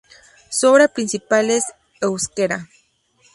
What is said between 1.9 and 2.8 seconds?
"Euskera.